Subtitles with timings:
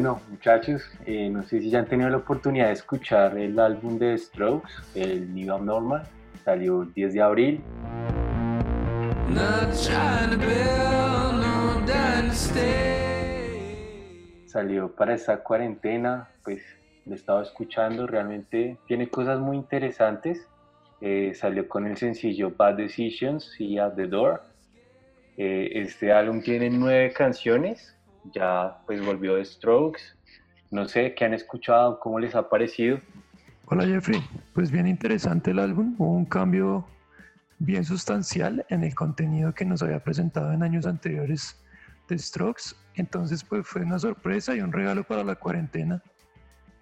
[0.00, 3.98] Bueno, muchachos, eh, no sé si ya han tenido la oportunidad de escuchar el álbum
[3.98, 6.04] de Strokes, el New Normal,
[6.42, 7.60] salió el 10 de abril.
[14.46, 16.62] Salió para esta cuarentena, pues
[17.04, 20.48] lo he estado escuchando, realmente tiene cosas muy interesantes.
[21.02, 24.44] Eh, salió con el sencillo Bad Decisions y At the Door.
[25.36, 27.94] Eh, este álbum tiene nueve canciones,
[28.32, 30.00] ya pues volvió de Strokes.
[30.70, 33.00] No sé qué han escuchado, cómo les ha parecido.
[33.66, 34.20] Hola Jeffrey,
[34.52, 36.86] pues bien interesante el álbum, hubo un cambio
[37.60, 41.56] bien sustancial en el contenido que nos había presentado en años anteriores
[42.08, 46.02] de Strokes, entonces pues fue una sorpresa y un regalo para la cuarentena.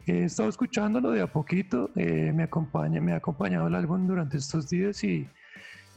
[0.06, 4.38] He estado escuchándolo de a poquito, eh, me, acompaña, me ha acompañado el álbum durante
[4.38, 5.28] estos días y,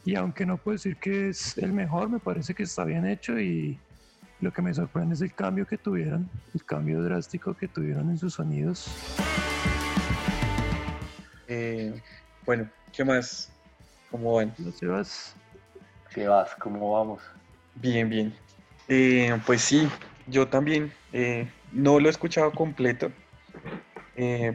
[0.04, 3.40] y aunque no puedo decir que es el mejor, me parece que está bien hecho
[3.40, 3.80] y,
[4.42, 8.18] lo que me sorprende es el cambio que tuvieron, el cambio drástico que tuvieron en
[8.18, 8.88] sus sonidos.
[11.48, 12.02] Eh,
[12.46, 13.52] bueno, ¿qué más?
[14.10, 14.54] ¿Cómo van?
[14.74, 15.36] Sebas.
[16.10, 17.22] Sebas, ¿cómo vamos?
[17.76, 18.34] Bien, bien.
[18.88, 19.88] Eh, pues sí,
[20.28, 20.92] yo también.
[21.14, 23.12] Eh, no lo he escuchado completo,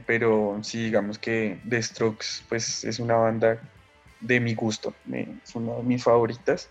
[0.07, 3.59] pero sí, digamos que The Strokes pues, es una banda
[4.21, 6.69] de mi gusto, es una de mis favoritas.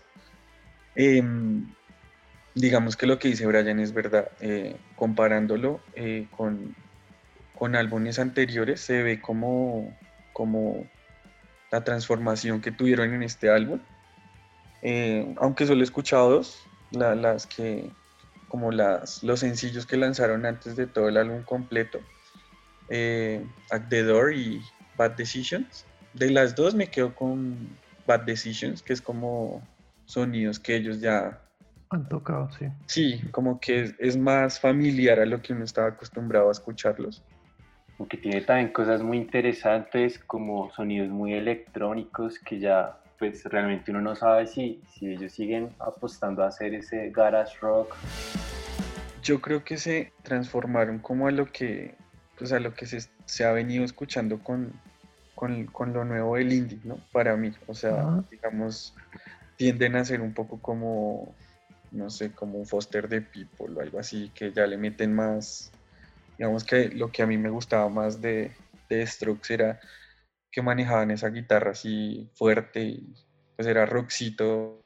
[0.94, 1.66] Em,
[2.56, 4.30] digamos que lo que dice Brian es verdad.
[4.40, 6.74] Eh, comparándolo eh, con,
[7.56, 9.94] con, álbumes anteriores, se ve como,
[10.32, 10.86] como
[11.70, 13.78] la transformación que tuvieron en este álbum.
[14.82, 16.62] Eh, aunque solo he escuchado dos,
[16.92, 17.90] las que,
[18.48, 22.00] como las, los sencillos que lanzaron antes de todo el álbum completo,
[22.88, 24.62] At the Door y
[24.96, 25.84] Bad Decisions.
[26.14, 29.62] De las dos me quedo con Bad Decisions, que es como
[30.06, 31.42] sonidos que ellos ya
[31.96, 32.66] han tocado, sí.
[32.86, 37.22] Sí, como que es, más familiar a lo que uno estaba acostumbrado a escucharlos.
[37.98, 44.02] Porque tiene también cosas muy interesantes como sonidos muy electrónicos que ya pues realmente uno
[44.02, 47.94] no sabe si, si ellos siguen apostando a hacer ese garage rock.
[49.22, 51.94] Yo creo que se transformaron como a lo que,
[52.38, 54.72] pues a lo que se, se ha venido escuchando con,
[55.34, 56.98] con, con, lo nuevo del indie, ¿no?
[57.10, 58.94] Para mí, o sea, digamos,
[59.56, 61.34] tienden a ser un poco como
[61.90, 65.72] no sé, como un Foster de People o algo así, que ya le meten más,
[66.38, 68.52] digamos que lo que a mí me gustaba más de,
[68.88, 69.80] de Strokes era
[70.50, 73.14] que manejaban esa guitarra así fuerte y
[73.56, 74.82] pues era rockcito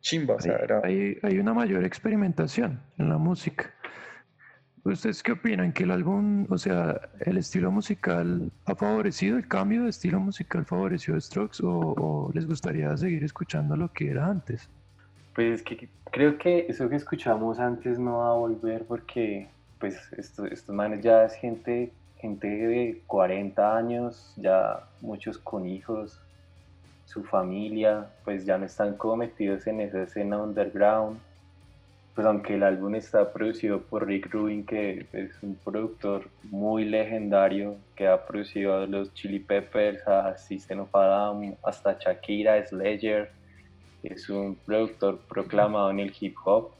[0.00, 0.36] chimba.
[0.82, 3.72] hay, hay, una mayor experimentación en la música.
[4.84, 5.72] ¿Ustedes qué opinan?
[5.72, 10.66] ¿Que el álbum, o sea, el estilo musical ha favorecido, el cambio de estilo musical
[10.66, 14.68] favoreció a Strokes o, o les gustaría seguir escuchando lo que era antes?
[15.34, 19.48] Pues que creo que eso que escuchamos antes no va a volver porque
[19.80, 26.20] pues estos, estos manes ya es gente, gente de 40 años, ya muchos con hijos,
[27.04, 31.18] su familia, pues ya no están como metidos en esa escena underground.
[32.14, 37.76] Pues aunque el álbum está producido por Rick Rubin, que es un productor muy legendario,
[37.96, 43.32] que ha producido a los Chili Peppers, a System of a Down, hasta Shakira, Sledger,
[44.06, 46.72] es un productor proclamado en el hip hop,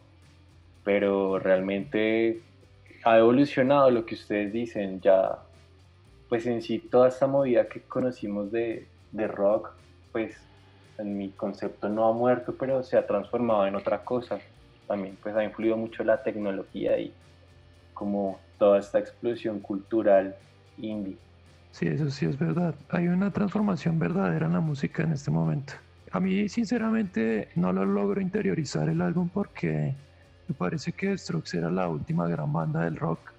[0.82, 2.42] pero realmente
[3.04, 5.38] ha evolucionado lo que ustedes dicen, ya
[6.28, 9.70] pues en sí toda esta movida que conocimos de, de rock,
[10.12, 10.36] pues
[10.98, 14.38] en mi concepto no ha muerto, pero se ha transformado en otra cosa.
[14.86, 17.14] También pues ha influido mucho la tecnología y
[17.92, 20.36] como toda esta explosión cultural
[20.76, 21.18] indie.
[21.70, 22.74] Sí, eso sí es verdad.
[22.88, 25.74] Hay una transformación verdadera en la música en este momento.
[26.14, 29.96] A mí sinceramente no lo logro interiorizar el álbum porque
[30.46, 33.32] me parece que Strokes era la última gran banda del rock,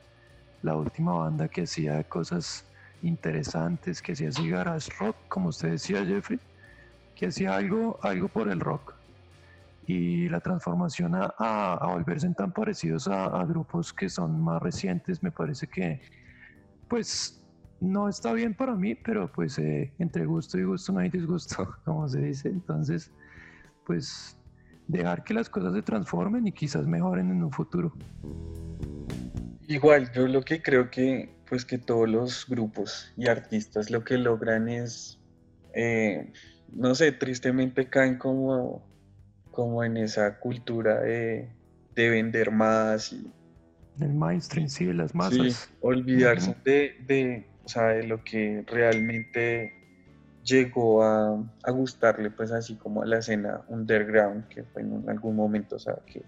[0.61, 2.65] la última banda que hacía cosas
[3.01, 6.37] interesantes, que hacía garage rock, como usted decía Jeffrey,
[7.15, 8.93] que hacía algo, algo por el rock.
[9.87, 15.67] Y la transformación a, volverse tan parecidos a grupos que son más recientes, me parece
[15.67, 16.01] que
[16.89, 17.41] pues
[17.85, 21.75] no está bien para mí, pero pues eh, entre gusto y gusto no hay disgusto,
[21.85, 22.49] como se dice.
[22.49, 23.11] Entonces,
[23.85, 24.37] pues
[24.87, 27.93] dejar que las cosas se transformen y quizás mejoren en un futuro.
[29.67, 34.17] Igual, yo lo que creo que, pues que todos los grupos y artistas lo que
[34.17, 35.19] logran es,
[35.73, 36.31] eh,
[36.71, 38.87] no sé, tristemente caen como,
[39.51, 41.49] como en esa cultura de,
[41.95, 43.31] vender más y...
[43.99, 45.53] El mainstream, sí, de las masas.
[45.69, 49.73] Sí, olvidarse de o sea, de lo que realmente
[50.43, 55.75] llegó a, gustarle, pues así como a la escena underground, que fue en algún momento,
[55.75, 56.23] o sea, que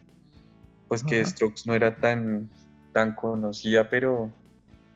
[0.88, 2.50] pues que Strokes no era tan,
[2.94, 4.32] tan conocida, pero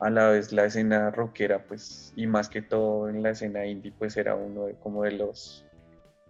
[0.00, 3.92] a la vez la escena rockera, pues, y más que todo en la escena indie,
[3.96, 5.64] pues era uno de como de los...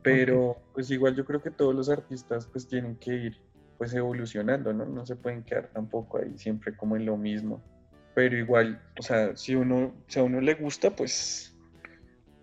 [0.03, 3.41] Pero pues igual yo creo que todos los artistas pues tienen que ir
[3.79, 4.85] pues evolucionando, ¿no?
[4.85, 7.63] No se pueden quedar tampoco ahí siempre como en lo mismo.
[8.15, 11.57] Pero igual, o sea, si uno, si a uno le gusta, pues,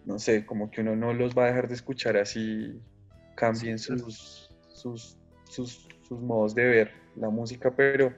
[0.06, 2.82] no sé, como que uno no los va a dejar de escuchar así,
[3.36, 8.14] cambien sus, sus, sus, sus modos de ver la música, pero,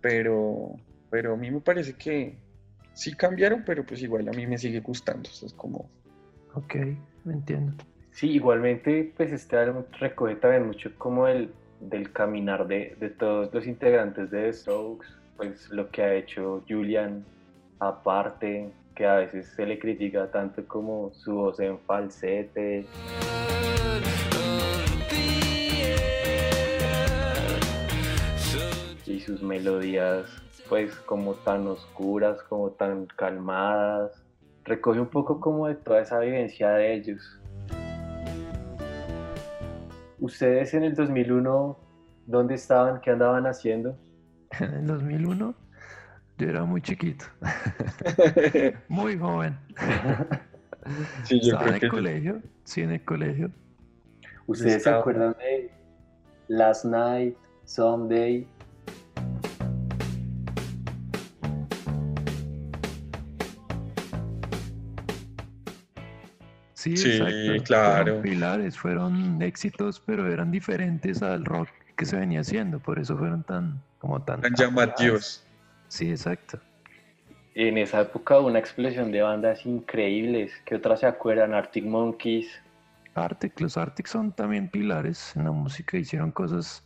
[0.00, 0.76] pero,
[1.10, 2.38] pero a mí me parece que
[2.94, 5.28] sí cambiaron, pero pues igual a mí me sigue gustando.
[5.28, 5.90] es como...
[6.54, 6.76] Ok,
[7.24, 7.74] me entiendo.
[8.12, 13.52] Sí, igualmente, pues este álbum recoge también mucho como el del caminar de, de todos
[13.52, 17.24] los integrantes de The Strokes, pues lo que ha hecho Julian
[17.78, 22.86] aparte, que a veces se le critica tanto como su voz en falsete.
[29.06, 30.26] Y sus melodías
[30.68, 34.24] pues como tan oscuras, como tan calmadas.
[34.64, 37.40] Recoge un poco como de toda esa vivencia de ellos.
[40.20, 41.76] ¿Ustedes en el 2001
[42.26, 43.00] dónde estaban?
[43.02, 43.98] ¿Qué andaban haciendo?
[44.60, 45.54] En el 2001
[46.36, 47.24] yo era muy chiquito,
[48.88, 49.56] muy joven.
[51.22, 53.50] Sí, yo Estaba creo en que el colegio, sí, en el colegio.
[54.46, 55.70] ¿Ustedes se acuerdan de
[56.48, 57.34] Last Night,
[57.64, 58.46] Someday?
[66.74, 67.64] Sí, Sí, exacto.
[67.64, 68.04] claro.
[68.04, 73.16] Fueron pilares, fueron éxitos, pero eran diferentes al rock que se venía haciendo, por eso
[73.16, 74.40] fueron tan, como tan...
[74.40, 75.46] tan llamativos.
[75.88, 76.58] Sí, exacto.
[77.54, 80.52] En esa época hubo una explosión de bandas increíbles.
[80.64, 81.54] ¿Qué otras se acuerdan?
[81.54, 82.48] Arctic Monkeys.
[83.14, 86.84] Arctic, los Arctic son también pilares en la música, hicieron cosas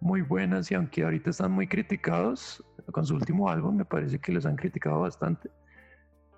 [0.00, 4.32] muy buenas y aunque ahorita están muy criticados, con su último álbum me parece que
[4.32, 5.50] los han criticado bastante,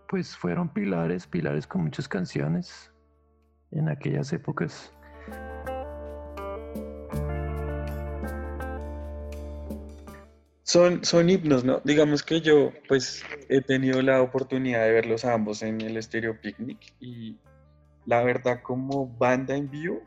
[0.09, 2.93] pues fueron pilares, pilares con muchas canciones
[3.71, 4.93] en aquellas épocas.
[10.75, 11.81] Son, son himnos, ¿no?
[11.85, 16.41] Digamos que yo, pues, he tenido la oportunidad de verlos a ambos en el Stereo
[16.41, 17.39] Picnic y
[18.07, 20.03] la verdad, como banda en vivo,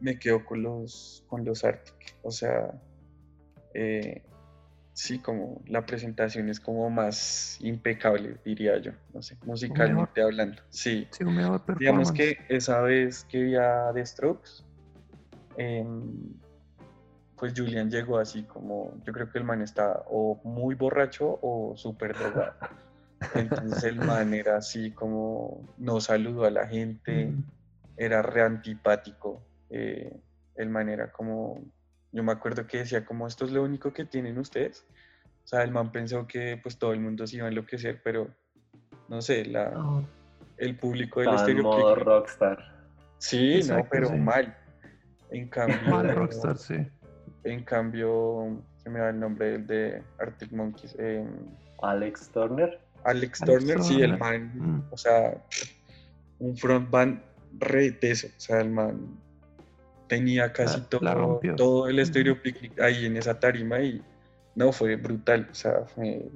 [0.00, 2.16] me quedo con los, con los Arctic.
[2.24, 2.68] O sea,
[3.74, 4.24] eh,
[4.92, 10.60] sí, como la presentación es como más impecable, diría yo, no sé, musicalmente hablando.
[10.70, 11.24] Sí, Sí,
[11.78, 14.64] digamos que esa vez que vi a The Strokes,
[15.58, 16.34] em,
[17.38, 21.74] pues Julian llegó así como, yo creo que el man está o muy borracho o
[21.76, 22.54] súper drogado.
[23.34, 27.32] Entonces el man era así como, no saludó a la gente,
[27.96, 29.42] era re antipático.
[29.70, 30.20] eh,
[30.56, 31.62] el man era como,
[32.10, 34.84] yo me acuerdo que decía como, esto es lo único que tienen ustedes.
[35.44, 38.34] O sea, el man pensó que pues todo el mundo se iba a enloquecer, pero
[39.08, 39.72] no sé, la,
[40.56, 42.58] el público del Picnic- rockstar.
[43.18, 44.16] Sí, no, pero sí.
[44.16, 44.56] mal.
[45.30, 46.76] En cambio, mal rockstar, sí.
[47.44, 50.94] En cambio, se me da el nombre del de Arctic Monkeys.
[50.98, 51.24] eh,
[51.82, 52.80] Alex Turner.
[53.04, 54.82] Alex, Alex Turner, sí, el man, Mm.
[54.92, 55.42] o sea,
[56.40, 57.22] un frontman
[57.58, 59.18] re teso, o sea, el man
[60.08, 62.06] tenía casi La- todo, la todo el Ujú.
[62.06, 64.02] Stereo Picnic ahí en esa tarima y
[64.54, 66.26] no, fue brutal, o sea, fue...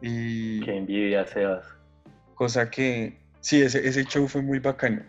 [0.00, 1.64] Y Qué envidia, Sebas.
[2.34, 5.02] cosa que, sí, ese, ese show fue muy bacano.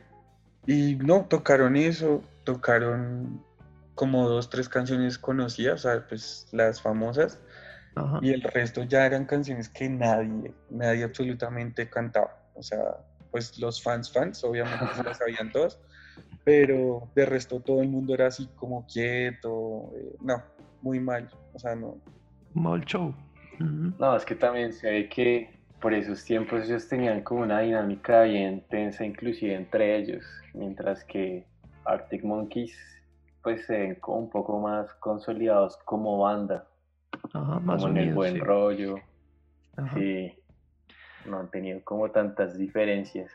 [0.67, 3.43] Y no, tocaron eso, tocaron
[3.95, 7.39] como dos, tres canciones conocidas, o sea, pues las famosas,
[7.95, 8.19] Ajá.
[8.21, 12.37] y el resto ya eran canciones que nadie, nadie absolutamente cantaba.
[12.53, 12.97] O sea,
[13.31, 15.79] pues los fans, fans, obviamente se las sabían todos,
[16.43, 20.43] pero de resto todo el mundo era así como quieto, eh, no,
[20.81, 21.97] muy mal, o sea, no.
[22.53, 23.13] Mal show.
[23.59, 28.23] No, es que también se ve que por esos tiempos ellos tenían como una dinámica
[28.23, 31.45] bien tensa, inclusive entre ellos, mientras que
[31.85, 32.75] Arctic Monkeys
[33.45, 36.65] pues se ven como un poco más consolidados como banda,
[37.31, 38.39] Ajá, más como en el buen sí.
[38.39, 38.95] rollo,
[39.77, 39.95] Ajá.
[39.95, 40.33] sí,
[41.27, 43.31] no han tenido como tantas diferencias.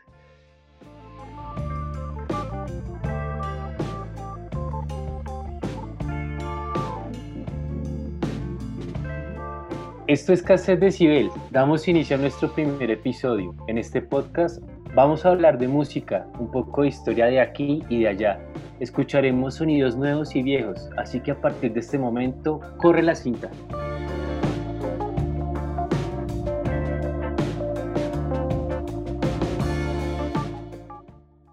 [10.07, 11.29] Esto es Cassette Decibel.
[11.51, 13.55] Damos inicio a nuestro primer episodio.
[13.67, 14.61] En este podcast
[14.93, 18.39] vamos a hablar de música, un poco de historia de aquí y de allá.
[18.79, 23.49] Escucharemos sonidos nuevos y viejos, así que a partir de este momento, corre la cinta.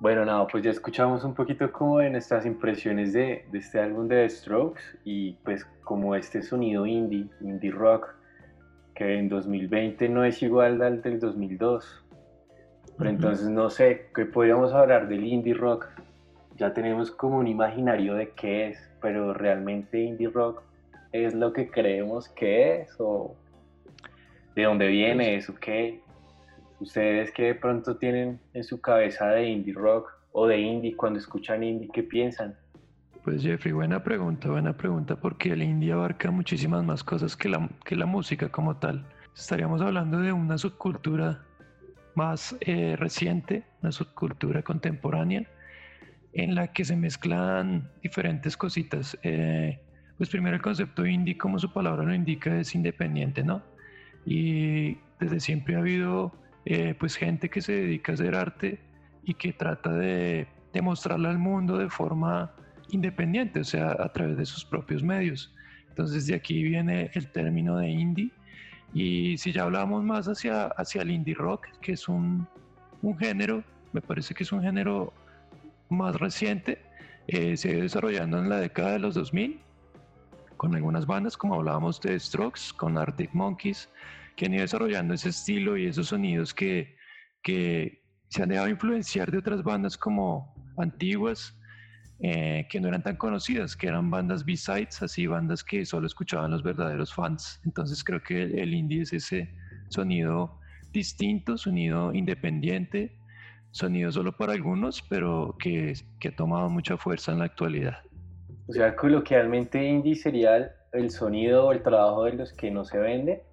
[0.01, 4.09] Bueno, nada pues ya escuchamos un poquito como de nuestras impresiones de, de, este álbum
[4.09, 8.15] de The Strokes y pues como este sonido indie, indie rock,
[8.95, 12.08] que en 2020 no es igual al del 2002.
[12.99, 15.87] Pero entonces no sé, ¿qué podríamos hablar del indie rock?
[16.57, 20.63] Ya tenemos como un imaginario de qué es, pero realmente indie rock
[21.13, 23.37] es lo que creemos que es o
[24.57, 26.03] de dónde viene eso, qué.
[26.81, 31.21] Ustedes que de pronto tienen en su cabeza de indie rock o de indie cuando
[31.21, 32.57] escuchan indie, ¿qué piensan?
[33.23, 37.69] Pues Jeffrey, buena pregunta, buena pregunta, porque el indie abarca muchísimas más cosas que la,
[37.85, 39.05] que la música como tal.
[39.37, 41.45] Estaríamos hablando de una subcultura
[42.19, 45.47] más eh, reciente, una subcultura contemporánea,
[46.33, 49.17] en la que se mezclan diferentes cositas.
[49.23, 49.79] Eh,
[50.17, 53.63] pues primero el concepto indie, como su palabra lo indica, es independiente, ¿no?
[54.27, 56.33] Y desde siempre ha habido
[56.65, 58.81] eh, pues gente que se dedica a hacer arte
[59.23, 62.53] y que trata de, demostrarle al mundo de forma
[62.91, 65.55] independiente, o sea, a través de sus propios medios.
[65.89, 68.31] Entonces de aquí viene el término de indie.
[68.95, 72.47] Y si ya hablamos más hacia, hacia el indie rock, que es un,
[73.03, 75.13] un género, me parece que es un género
[75.89, 76.83] más reciente,
[77.27, 79.61] eh, se ha desarrollando en la década de los 2000
[80.57, 83.89] con algunas bandas, como hablábamos de Strokes, con Arctic Monkeys,
[84.37, 86.97] que han ido desarrollando ese estilo y esos sonidos que,
[87.43, 91.58] que se han dejado influenciar de otras bandas como antiguas,
[92.21, 96.51] eh, que no eran tan conocidas, que eran bandas B-sides, así bandas que solo escuchaban
[96.51, 97.61] los verdaderos fans.
[97.65, 99.55] Entonces creo que el, indie es ese
[99.89, 100.59] sonido
[100.93, 103.17] distinto, sonido independiente,
[103.71, 107.99] sonido solo para algunos, pero que, que ha tomado mucha fuerza en la actualidad.
[108.67, 112.99] O sea, coloquialmente indie sería el sonido o el trabajo de los que no se
[112.99, 113.45] vende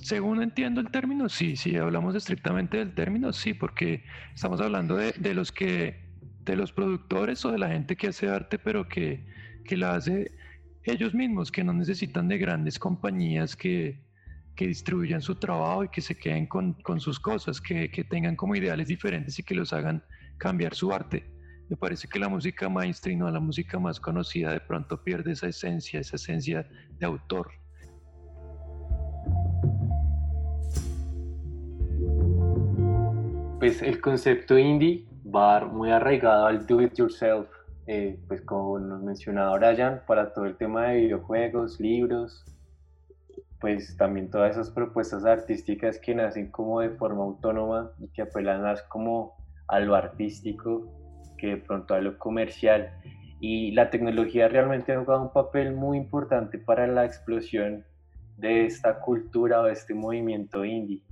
[0.00, 4.02] según entiendo el término, sí, si hablamos estrictamente del término, sí, porque
[4.34, 6.09] estamos hablando de, de, los que,
[6.44, 9.26] de los productores o de la gente que hace arte, pero que,
[9.64, 10.32] que la hace
[10.84, 14.00] ellos mismos, que no necesitan de grandes compañías que,
[14.56, 18.36] que distribuyan su trabajo y que se queden con, con sus cosas, que, que, tengan
[18.36, 20.02] como ideales diferentes y que los hagan
[20.38, 21.24] cambiar su arte.
[21.68, 25.48] Me parece que la música mainstream o la música más conocida de pronto pierde esa
[25.48, 26.66] esencia, esa esencia
[26.98, 27.50] de autor.
[33.60, 37.48] pues el concepto indie va muy arraigado al do it yourself,
[37.86, 42.44] eh, pues como nos mencionaba Brian, para todo el tema de videojuegos, libros,
[43.60, 48.62] pues también todas esas propuestas artísticas que nacen como de forma autónoma y que apelan
[48.62, 49.36] más como
[49.68, 50.90] a lo artístico
[51.36, 52.90] que de pronto a lo comercial.
[53.38, 57.84] Y la tecnología realmente ha jugado un papel muy importante para la explosión
[58.36, 61.02] de esta cultura o de este movimiento indie.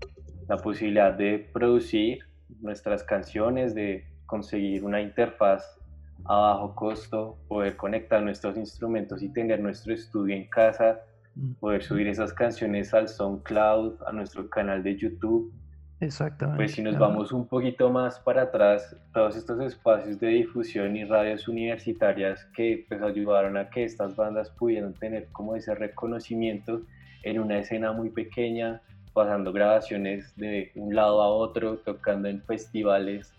[0.49, 2.28] La posibilidad de producir
[2.61, 5.79] nuestras canciones, de conseguir una interfaz
[6.25, 11.01] a bajo costo, poder conectar nuestros instrumentos y tener nuestro estudio en casa,
[11.35, 11.53] mm.
[11.55, 15.53] poder subir esas canciones al SoundCloud, a nuestro canal de YouTube.
[16.01, 16.59] Exactamente.
[16.59, 21.05] Pues si nos vamos un poquito más para atrás, todos estos espacios de difusión y
[21.05, 26.83] radios universitarias que pues ayudaron a que estas bandas pudieran tener como ese reconocimiento
[27.25, 33.33] en una escena muy pequeña, pasando grabaciones de un lado a otro, tocando en festivales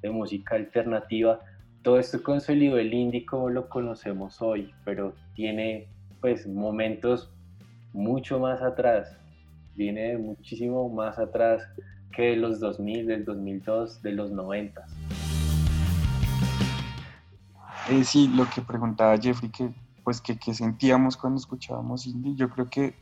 [0.00, 1.40] de música alternativa.
[1.82, 5.88] Todo esto consolidó el indie como lo conocemos hoy, pero tiene
[6.20, 7.30] pues momentos
[7.92, 9.16] mucho más atrás,
[9.74, 11.62] viene muchísimo más atrás
[12.14, 14.86] que de los 2000, del 2002, de los 90.
[17.90, 19.70] Eh, sí, lo que preguntaba Jeffrey, que
[20.04, 22.94] pues que, que sentíamos cuando escuchábamos indie, yo creo que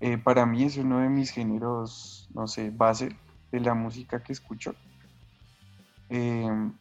[0.00, 3.16] eh, para mí es uno de mis géneros, no sé, base
[3.50, 4.74] de la música que escucho.
[6.08, 6.72] Em,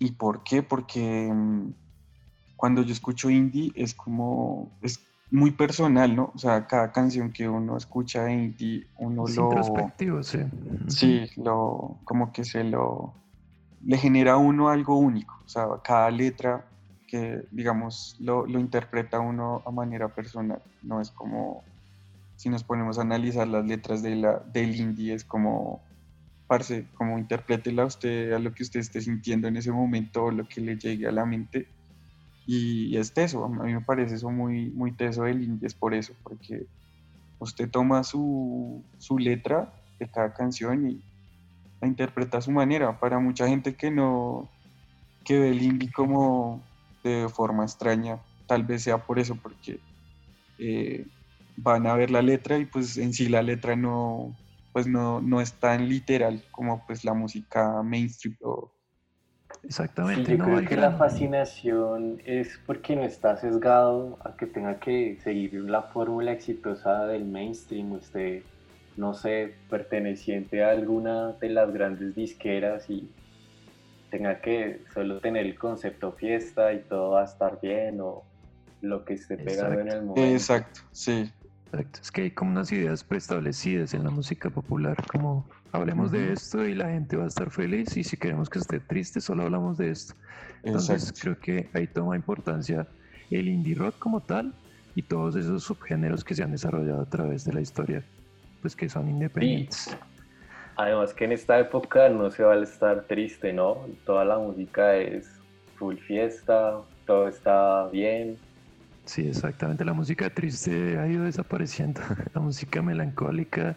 [0.00, 0.62] ¿Y por qué?
[0.62, 1.72] Porque em,
[2.56, 5.00] cuando yo escucho indie es como, es
[5.30, 6.32] muy personal, ¿no?
[6.34, 9.44] O sea, cada canción que uno escucha de indie, uno es lo...
[9.44, 10.38] Introspectivo, sí.
[10.88, 13.14] Sí, lo, como que se lo...
[13.84, 15.38] Le genera a uno algo único.
[15.44, 16.64] O sea, cada letra
[17.06, 20.62] que, digamos, lo, lo interpreta uno a manera personal.
[20.82, 21.62] No es como
[22.44, 25.80] si nos ponemos a analizar las letras de la, del indie, es como,
[26.46, 30.46] parce, como interprétela usted a lo que usted esté sintiendo en ese momento o lo
[30.46, 31.66] que le llegue a la mente.
[32.46, 35.94] Y es teso, a mí me parece eso muy, muy teso del indie, es por
[35.94, 36.66] eso, porque
[37.38, 41.02] usted toma su, su letra de cada canción y
[41.80, 43.00] la interpreta a su manera.
[43.00, 44.50] Para mucha gente que no,
[45.24, 46.60] que ve el indie como
[47.02, 49.80] de forma extraña, tal vez sea por eso, porque
[50.58, 51.06] eh,
[51.56, 54.36] van a ver la letra y pues en sí la letra no,
[54.72, 58.72] pues no, no es tan literal como pues la música mainstream o
[59.62, 60.32] exactamente.
[60.32, 65.18] Sí, yo creo que la fascinación es porque no está sesgado a que tenga que
[65.22, 68.42] seguir la fórmula exitosa del mainstream, usted,
[68.96, 73.08] no sé, perteneciente a alguna de las grandes disqueras y
[74.10, 78.24] tenga que solo tener el concepto fiesta y todo va a estar bien o
[78.80, 80.34] lo que esté pegando en el momento.
[80.34, 81.32] Exacto, sí.
[81.74, 82.00] Exacto.
[82.02, 86.64] Es que hay como unas ideas preestablecidas en la música popular, como hablemos de esto
[86.64, 89.76] y la gente va a estar feliz y si queremos que esté triste solo hablamos
[89.78, 90.14] de esto.
[90.62, 92.86] Entonces creo que ahí toma importancia
[93.30, 94.54] el indie rock como tal
[94.94, 98.04] y todos esos subgéneros que se han desarrollado a través de la historia,
[98.62, 99.96] pues que son independientes.
[100.76, 103.86] Además que en esta época no se va a estar triste, ¿no?
[104.04, 105.40] Toda la música es
[105.76, 108.36] full fiesta, todo está bien,
[109.04, 109.84] Sí, exactamente.
[109.84, 112.00] La música triste ha ido desapareciendo.
[112.34, 113.76] La música melancólica.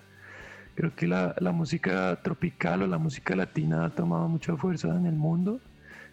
[0.76, 5.08] Creo que la, la, música tropical o la música latina ha tomado mucha fuerza en
[5.08, 5.60] el mundo.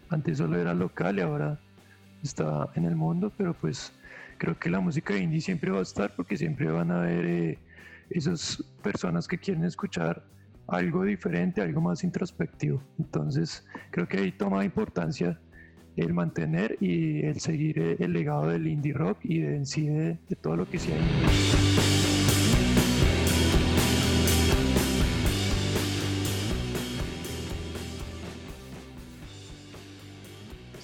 [0.08, 1.60] Antes solo era local y ahora
[2.22, 3.92] está en el mundo, pero pues
[4.38, 7.58] creo que la música indie siempre va a estar porque siempre van a haber eh,
[8.08, 10.24] esas personas que quieren escuchar
[10.66, 12.82] algo diferente, algo más introspectivo.
[12.98, 15.38] Entonces creo que ahí toma importancia
[15.96, 20.36] el mantener y el seguir eh, el legado del indie rock y de, en de,
[20.40, 20.98] todo lo que se ha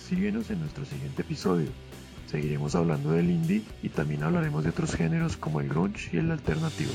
[0.08, 1.68] Síguenos en nuestro siguiente episodio.
[2.26, 6.30] Seguiremos hablando del indie y también hablaremos de otros géneros como el grunge y el
[6.30, 6.90] alternativo.